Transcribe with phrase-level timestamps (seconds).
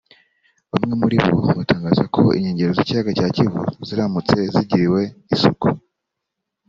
[0.71, 1.15] Bamwe muri
[1.45, 5.01] bo batangaza ko inkengero z’ikiyaga cya Kivu ziramutse zigiriwe
[5.33, 5.67] isuku